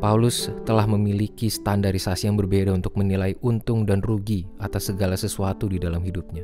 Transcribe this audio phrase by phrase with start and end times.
[0.00, 5.76] Paulus telah memiliki standarisasi yang berbeda untuk menilai untung dan rugi atas segala sesuatu di
[5.76, 6.40] dalam hidupnya.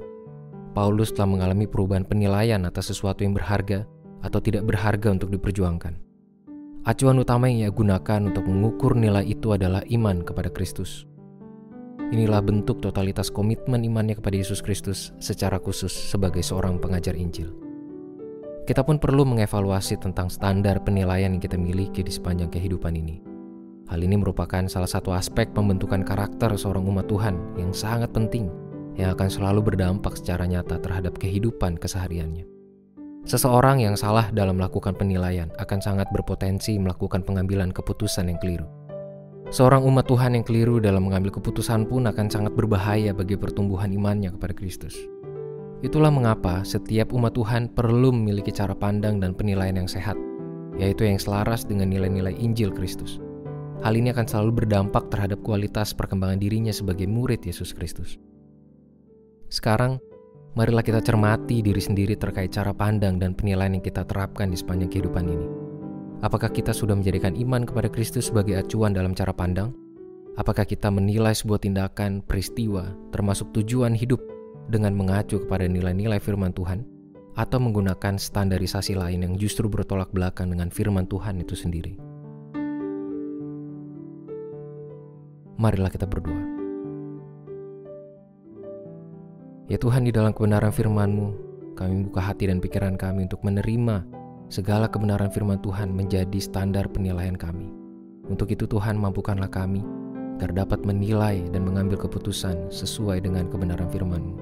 [0.77, 3.89] Paulus telah mengalami perubahan penilaian atas sesuatu yang berharga
[4.21, 5.97] atau tidak berharga untuk diperjuangkan.
[6.85, 11.09] Acuan utama yang ia gunakan untuk mengukur nilai itu adalah iman kepada Kristus.
[12.13, 17.57] Inilah bentuk totalitas komitmen imannya kepada Yesus Kristus secara khusus sebagai seorang pengajar Injil.
[18.69, 23.36] Kita pun perlu mengevaluasi tentang standar penilaian yang kita miliki di sepanjang kehidupan ini
[23.87, 28.51] Hal ini merupakan salah satu aspek pembentukan karakter seorang umat Tuhan yang sangat penting
[28.99, 32.49] yang akan selalu berdampak secara nyata terhadap kehidupan kesehariannya.
[33.27, 38.67] Seseorang yang salah dalam melakukan penilaian akan sangat berpotensi melakukan pengambilan keputusan yang keliru.
[39.55, 44.35] Seorang umat Tuhan yang keliru dalam mengambil keputusan pun akan sangat berbahaya bagi pertumbuhan imannya
[44.35, 44.99] kepada Kristus.
[45.87, 50.19] Itulah mengapa setiap umat Tuhan perlu memiliki cara pandang dan penilaian yang sehat,
[50.75, 53.23] yaitu yang selaras dengan nilai-nilai Injil Kristus.
[53.85, 58.17] Hal ini akan selalu berdampak terhadap kualitas perkembangan dirinya sebagai murid Yesus Kristus.
[59.53, 60.01] Sekarang,
[60.57, 64.89] marilah kita cermati diri sendiri terkait cara pandang dan penilaian yang kita terapkan di sepanjang
[64.89, 65.47] kehidupan ini.
[66.25, 69.77] Apakah kita sudah menjadikan iman kepada Kristus sebagai acuan dalam cara pandang?
[70.41, 74.21] Apakah kita menilai sebuah tindakan, peristiwa, termasuk tujuan hidup
[74.73, 76.89] dengan mengacu kepada nilai-nilai firman Tuhan?
[77.37, 82.06] Atau menggunakan standarisasi lain yang justru bertolak belakang dengan firman Tuhan itu sendiri?
[85.57, 86.57] Marilah kita berdoa.
[89.67, 91.27] Ya Tuhan, di dalam kebenaran firman-Mu,
[91.75, 94.07] kami buka hati dan pikiran kami untuk menerima
[94.47, 97.67] segala kebenaran firman Tuhan menjadi standar penilaian kami.
[98.31, 99.83] Untuk itu Tuhan, mampukanlah kami
[100.39, 104.37] agar dapat menilai dan mengambil keputusan sesuai dengan kebenaran firman-Mu.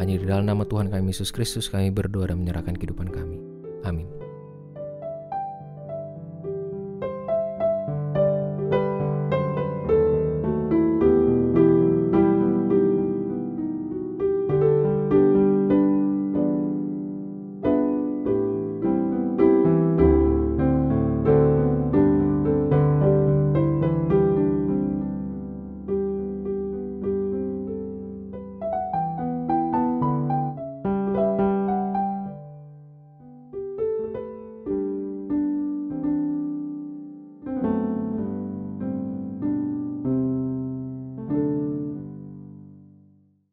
[0.00, 3.38] Hanya di dalam nama Tuhan kami Yesus Kristus kami berdoa dan menyerahkan kehidupan kami.
[3.86, 4.23] Amin.